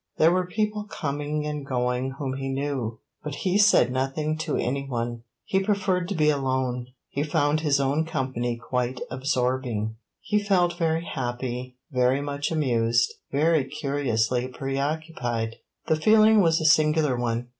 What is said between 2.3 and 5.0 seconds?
he knew, but he said nothing to any